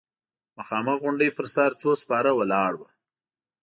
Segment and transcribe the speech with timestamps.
[0.53, 2.91] د مخامخ غونډۍ پر سر څو سپاره ولاړ ول.